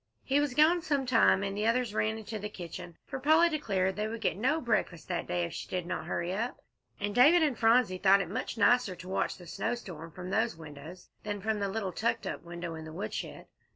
He 0.23 0.39
was 0.39 0.55
gone 0.55 0.81
some 0.81 1.05
time, 1.05 1.43
and 1.43 1.55
the 1.55 1.67
others 1.67 1.93
ran 1.93 2.17
into 2.17 2.39
the 2.39 2.49
kitchen, 2.49 2.97
for 3.05 3.19
Polly 3.19 3.49
declared 3.49 3.95
they 3.97 4.07
would 4.07 4.21
get 4.21 4.35
no 4.35 4.59
breakfast 4.59 5.07
that 5.09 5.27
day 5.27 5.43
if 5.43 5.53
she 5.53 5.69
did 5.69 5.85
not 5.85 6.07
hurry 6.07 6.33
up, 6.33 6.57
and 6.99 7.13
David 7.13 7.43
and 7.43 7.55
Phronsie 7.55 7.99
thought 7.99 8.19
it 8.19 8.27
much 8.27 8.57
nicer 8.57 8.95
to 8.95 9.07
watch 9.07 9.37
the 9.37 9.45
snowstorm 9.45 10.09
from 10.11 10.31
those 10.31 10.57
windows 10.57 11.09
than 11.21 11.39
from 11.39 11.59
the 11.59 11.69
little 11.69 11.91
tucked 11.91 12.25
up 12.25 12.41
window 12.41 12.73
in 12.73 12.85
the 12.85 12.91
woodshed. 12.93 13.45